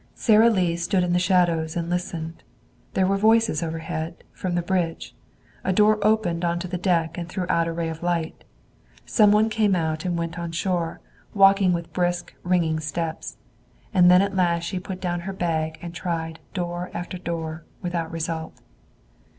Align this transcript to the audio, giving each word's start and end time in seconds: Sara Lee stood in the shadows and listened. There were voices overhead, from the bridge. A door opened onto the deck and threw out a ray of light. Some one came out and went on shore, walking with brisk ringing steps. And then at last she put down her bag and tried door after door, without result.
Sara 0.15 0.49
Lee 0.49 0.75
stood 0.77 1.03
in 1.03 1.13
the 1.13 1.19
shadows 1.19 1.75
and 1.77 1.87
listened. 1.87 2.41
There 2.95 3.05
were 3.05 3.17
voices 3.17 3.61
overhead, 3.61 4.23
from 4.33 4.55
the 4.55 4.63
bridge. 4.63 5.13
A 5.63 5.71
door 5.71 5.99
opened 6.01 6.43
onto 6.43 6.67
the 6.67 6.79
deck 6.79 7.19
and 7.19 7.29
threw 7.29 7.45
out 7.49 7.67
a 7.67 7.71
ray 7.71 7.87
of 7.87 8.01
light. 8.01 8.43
Some 9.05 9.31
one 9.31 9.47
came 9.47 9.75
out 9.75 10.03
and 10.03 10.17
went 10.17 10.39
on 10.39 10.53
shore, 10.53 11.01
walking 11.35 11.71
with 11.71 11.93
brisk 11.93 12.33
ringing 12.41 12.79
steps. 12.79 13.37
And 13.93 14.09
then 14.09 14.23
at 14.23 14.35
last 14.35 14.63
she 14.63 14.79
put 14.79 14.99
down 14.99 15.19
her 15.19 15.33
bag 15.33 15.77
and 15.83 15.93
tried 15.93 16.39
door 16.55 16.89
after 16.95 17.19
door, 17.19 17.63
without 17.83 18.11
result. 18.11 18.55